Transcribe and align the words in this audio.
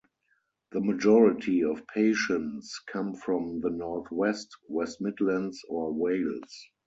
The 0.71 0.79
majority 0.81 1.63
of 1.63 1.85
patients 1.85 2.79
come 2.91 3.13
from 3.13 3.59
the 3.61 3.69
North 3.69 4.09
West, 4.11 4.49
West 4.67 4.99
Midlands 4.99 5.63
or 5.69 5.93
Wales. 5.93 6.65